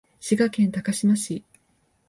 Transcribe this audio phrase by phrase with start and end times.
[0.19, 1.45] 滋賀県高島市